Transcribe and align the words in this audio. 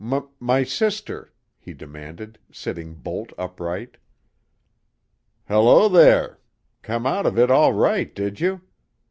M 0.03 0.29
my 0.39 0.63
sister?" 0.63 1.31
he 1.59 1.73
demanded, 1.75 2.39
sitting 2.51 2.95
bolt 2.95 3.33
upright. 3.37 3.97
"Hello, 5.47 5.87
there! 5.87 6.39
Come 6.81 7.05
out 7.05 7.27
of 7.27 7.37
it 7.37 7.51
all 7.51 7.73
right, 7.73 8.11
did 8.15 8.39
you?" 8.39 8.61